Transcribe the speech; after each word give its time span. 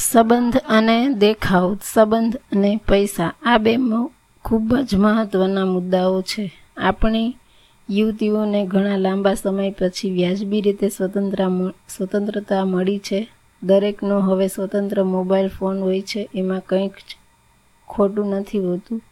સંબંધ 0.00 0.56
અને 0.68 1.08
દેખાવ, 1.08 1.78
સંબંધ 1.92 2.36
અને 2.36 2.80
પૈસા, 2.88 3.34
આ 3.42 3.58
બે 3.58 3.76
ખૂબ 4.44 4.74
જ 4.76 4.94
મહત્વના 4.94 5.64
મુદ્દાઓ 5.64 6.22
છે. 6.22 6.52
આપણી 6.76 7.36
યુવતીઓને 7.90 8.66
ઘણા 8.66 8.96
લાંબા 8.96 9.34
સમય 9.34 9.70
પછી 9.70 10.10
વ્યાજબી 10.10 10.60
રીતે 10.60 10.88
સ્વતંત્ર 10.88 11.48
સ્વતંત્રતા 11.96 12.64
મળી 12.64 12.98
છે. 12.98 13.28
દરેકનો 13.62 14.20
હવે 14.20 14.48
સ્વતંત્ર 14.48 15.02
મોબાઈલ 15.04 15.48
ફોન 15.48 15.80
હોય 15.80 16.00
છે, 16.00 16.28
એમાં 16.34 16.60
કંઈક 16.60 16.92
ખોટું 17.88 18.26
નથી 18.26 18.58
હોતું. 18.58 19.02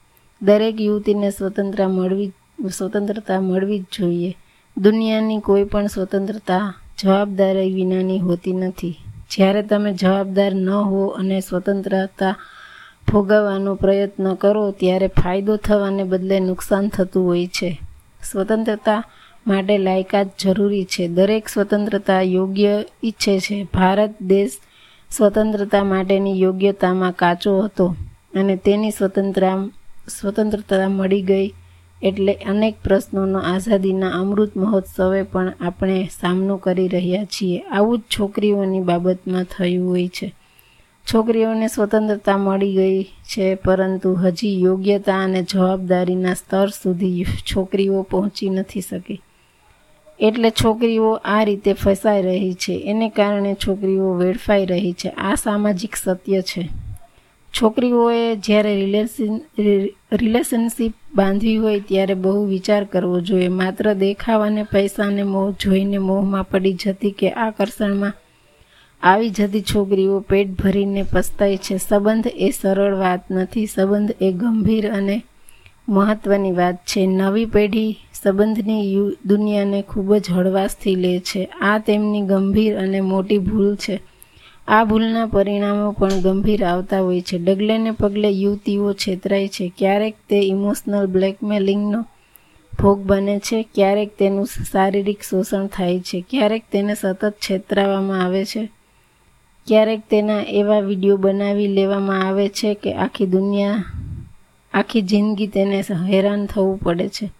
દરેક 0.43 0.81
યુવતીને 0.81 1.31
સ્વતંત્ર 1.31 1.89
મળવી, 1.89 2.33
સ્વતંત્રતા 2.77 3.41
મળવી 3.41 3.79
જ 3.79 3.83
જોઈએ. 3.83 4.37
દુનિયાની 4.79 5.41
કોઈ 5.41 5.65
પણ 5.65 5.87
સ્વતંત્રતા 5.87 6.75
જવાબદારી 6.99 7.75
વિનાની 7.75 8.19
હોતી 8.19 8.53
નથી. 8.53 8.99
જ્યારે 9.31 9.63
તમે 9.63 9.95
જવાબદાર 9.95 10.55
ન 10.55 10.69
હો 10.69 11.07
અને 11.07 11.41
સ્વતંત્રતા 11.41 12.37
ભોગવવાનો 13.13 13.75
પ્રયત્ન 13.75 14.35
કરો, 14.35 14.71
ત્યારે 14.71 15.09
ફાયદો 15.09 15.57
થવાને 15.57 16.03
બદલે 16.03 16.41
નુકસાન 16.41 16.89
થતું 16.89 17.27
હોય 17.27 17.47
છે. 17.47 17.81
સ્વતંત્રતા 18.33 19.05
માટે 19.47 19.79
લાયકાત 19.79 20.27
જરૂરી 20.41 20.85
છે. 20.85 21.09
દરેક 21.09 21.49
સ્વતંત્રતા 21.49 22.21
યોગ્ય 22.21 22.85
ઈચ્છે 23.05 23.41
છે. 23.41 23.65
ભારત 23.65 24.15
દેશ 24.23 24.51
સ્વતંત્રતા 25.11 25.85
માટેની 25.85 26.41
યોગ્યતામાં 26.41 27.13
કાચો 27.13 27.61
હતો 27.61 27.97
અને 28.35 28.57
તેની 28.57 28.91
સ્વતંત્ર, 28.91 29.43
સ્વતંત્રતા 30.21 30.89
મળી 30.89 31.23
ગઈ 31.23 31.53
એટલે 32.03 32.35
અનેક 32.35 32.75
પ્રશ્નોનો 32.85 33.39
આઝાદીના 33.39 34.11
અમૃત 34.11 34.57
મહોત્સવે 34.57 35.23
પણ 35.23 35.53
આપણે 35.61 36.09
સામનો 36.21 36.57
કરી 36.57 36.89
રહ્યા 36.89 37.25
છીએ. 37.25 37.59
આવું 37.59 37.99
જ 37.99 38.03
છોકરીઓની 38.19 38.81
બાબતમાં 38.81 39.45
થયું 39.45 39.89
હોય 39.89 40.09
છે. 40.09 40.35
છોકરીઓને 41.15 41.69
સ્વતંત્રતા 41.69 42.37
મળી 42.37 42.75
ગઈ 42.75 43.05
છે, 43.05 43.55
પરંતુ 43.55 44.15
હજી 44.15 44.63
યોગ્યતા 44.63 45.25
અને 45.25 45.43
જવાબદારીના 45.43 46.35
સ્તર 46.35 46.69
સુધી 46.69 47.25
છોકરીઓ 47.25 48.03
પહોંચી 48.03 48.51
નથી 48.51 48.81
શકી. 48.81 49.21
એટલે 50.21 50.51
છોકરીઓ 50.51 51.21
આ 51.25 51.45
રીતે 51.45 51.73
ફસાઈ 51.73 52.23
રહી 52.23 52.55
છે. 52.55 52.83
એને 52.87 53.09
કારણે 53.09 53.55
છોકરીઓ 53.55 54.15
વેડફાઈ 54.15 54.67
રહી 54.67 54.93
છે. 54.93 55.09
આ 55.09 55.35
સામાજિક 55.35 55.97
સત્ય 55.97 56.43
છે. 56.43 56.88
છોકરીઓએ 57.55 58.37
જ્યારે 58.37 58.75
રિલેશન 58.75 59.41
રિલેશનશીપ 60.13 60.93
બાંધવી 61.15 61.57
હોય 61.57 61.81
ત્યારે 61.81 62.15
બહુ 62.15 62.45
વિચાર 62.45 62.85
કરવો 62.85 63.21
જોઈએ. 63.21 63.49
માત્ર 63.49 63.93
દેખાવ 63.95 64.47
અને 64.47 64.63
પૈસાને 64.63 65.23
મોહ 65.23 65.51
જોઈને 65.61 65.99
મોહમાં 65.99 66.45
પડી 66.45 66.73
જતી 66.73 67.11
કે 67.11 67.31
આકર્ષણમાં 67.31 68.13
આવી 69.03 69.31
જતી 69.31 69.63
છોકરીઓ 69.63 70.21
પેટ 70.21 70.49
ભરીને 70.49 71.03
પસ્તાય 71.03 71.57
છે. 71.57 71.77
સંબંધ 71.77 72.27
એ 72.27 72.51
સરળ 72.51 72.95
વાત 72.95 73.25
નથી. 73.31 73.67
સંબંધ 73.67 74.15
એ 74.21 74.33
ગંભીર 74.33 74.91
અને 74.91 75.23
મહત્વની 75.89 76.53
વાત 76.53 76.77
છે. 76.87 77.07
નવી 77.07 77.45
પેઢી 77.47 77.97
સંબંધની 78.23 78.99
દુનિયાને 79.27 79.83
ખૂબ 79.83 80.15
જ 80.15 80.31
હળવાશથી 80.31 80.95
લે 80.95 81.19
છે. 81.19 81.45
આ 81.45 81.79
તેમની 81.79 82.23
ગંભીર 82.23 82.79
અને 82.79 83.01
મોટી 83.01 83.39
ભૂલ 83.39 83.75
છે. 83.77 84.01
આ 84.69 84.85
ભૂલના 84.85 85.27
પરિણામો 85.27 85.93
પણ 85.93 86.09
ગંભીર 86.09 86.65
આવતા 86.65 87.01
હોય 87.01 87.21
છે. 87.21 87.39
ડગલેને 87.39 87.91
પગલે 87.91 88.31
યુવતીઓ 88.31 88.93
છેતરાય 88.93 89.49
છે. 89.49 89.73
ક્યારેક 89.79 90.17
તે 90.29 90.41
ઇમોશનલ 90.41 91.07
બ્લેકમેલિંગનો 91.07 92.07
ભોગ 92.83 92.99
બને 93.01 93.39
છે, 93.39 93.63
ક્યારેક 93.75 94.19
તેનું 94.19 94.47
શારીરિક 94.73 95.23
શોષણ 95.23 95.67
થાય 95.67 96.01
છે, 96.01 96.25
ક્યારેક 96.31 96.65
તેને 96.73 96.95
સતત 96.95 97.35
છેતરાવવામાં 97.35 98.25
આવે 98.25 98.45
છે, 98.45 98.69
ક્યારેક 99.67 100.03
તેના 100.11 100.43
એવા 100.43 100.81
વીડિયો 100.81 101.17
બનાવી 101.17 101.67
લેવામાં 101.67 102.27
આવે 102.29 102.49
છે 102.49 102.75
કે 102.75 102.95
આખી 102.95 103.27
દુનિયા, 103.27 103.85
આખી 104.73 105.03
જિંદગી 105.03 105.47
તેને 105.47 105.85
હેરાન 106.13 106.47
થવું 106.47 106.81
પડે 106.81 107.09
છે. 107.09 107.31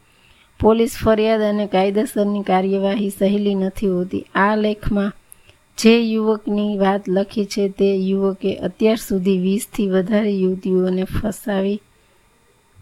પોલીસ 0.61 0.97
ફરિયાદ 1.05 1.43
અને 1.43 1.67
કાયદેસરની 1.67 2.43
કાર્યવાહી 2.43 3.11
સહેલી 3.11 3.55
નથી 3.55 3.89
હોતી. 3.89 4.25
આ 4.35 4.57
લેખમાં 4.57 5.13
જે 5.79 5.99
યુવકની 6.13 6.79
વાત 6.79 7.09
લખી 7.09 7.45
છે 7.45 7.69
તે 7.69 7.97
યુવકે 7.97 8.57
અત્યાર 8.57 8.97
સુધી 8.97 9.39
વીસથી 9.39 9.89
વધારે 9.89 10.31
યુવતીઓને 10.31 11.05
ફસાવી 11.05 11.81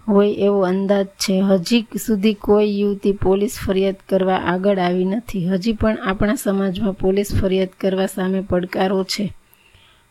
હોય 0.08 0.32
એવો 0.32 0.60
અંદાજ 0.60 1.06
છે. 1.06 1.40
હજી 1.40 1.86
સુધી 2.06 2.34
કોઈ 2.34 2.78
યુવતી 2.80 3.12
પોલીસ 3.12 3.58
ફરિયાદ 3.66 3.96
કરવા 4.08 4.36
આગળ 4.36 4.78
આવી 4.78 5.04
નથી. 5.04 5.48
હજી 5.48 5.72
પણ 5.72 5.98
આપણા 6.06 6.34
સમાજમાં 6.34 6.92
પોલીસ 6.92 7.40
ફરિયાદ 7.40 7.68
કરવા 7.80 8.06
સામે 8.06 8.40
પડકારો 8.40 9.04
છે. 9.04 9.32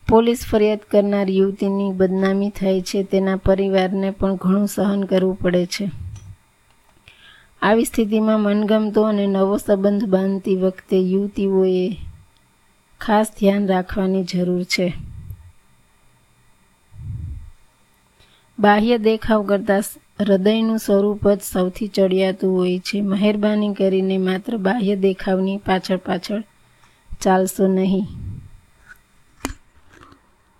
પોલીસ 0.10 0.46
ફરિયાદ 0.52 0.80
કરનાર 0.92 1.30
યુવતીની 1.30 1.92
બદનામી 1.92 2.50
થાય 2.50 2.82
છે. 2.82 3.04
તેના 3.04 3.36
પરિવારને 3.36 4.12
પણ 4.12 4.36
ઘણું 4.36 4.68
સહન 4.68 5.04
કરવું 5.04 5.40
પડે 5.40 5.66
છે. 5.66 5.92
આવી 7.62 7.86
સ્થિતિમાં 7.86 8.40
મનગમતો 8.40 9.02
અને 9.02 9.28
નવો 9.28 9.58
સંબંધ 9.58 10.06
બાંધતી 10.06 10.56
વખતે 10.56 11.02
યુવતીઓએ 11.02 11.98
ખાસ 13.06 13.32
ધ્યાન 13.40 13.68
રાખવાની 13.68 14.24
જરૂર 14.24 14.64
છે. 14.64 14.94
બાહ્ય 18.60 18.98
દેખાવ 18.98 19.44
કરતાં 19.44 19.84
હૃદયનું 20.20 20.78
સ્વરૂપ 20.78 21.30
જ 21.30 21.42
સૌથી 21.42 21.88
ચડિયાતું 21.88 22.58
હોય 22.58 22.80
છે. 22.80 23.02
મહેરબાની 23.02 23.74
કરીને 23.74 24.18
માત્ર 24.18 24.58
બાહ્ય 24.58 24.96
દેખાવની 24.96 25.58
પાછળ 25.58 25.98
પાછળ 25.98 26.44
ચાલશો 27.22 27.68
નહીં. 27.68 28.25